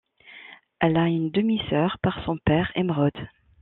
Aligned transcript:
Elle 0.79 0.97
a 0.97 1.05
une 1.09 1.29
demi-sœur 1.29 1.99
par 2.01 2.25
son 2.25 2.35
père, 2.39 2.71
Émeraude. 2.73 3.29